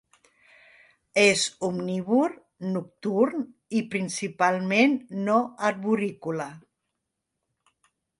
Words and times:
És 1.23 1.41
omnívor, 1.67 2.31
nocturn 2.77 3.43
i 3.79 3.81
principalment 3.91 4.95
no 5.27 5.37
arborícola. 5.69 6.49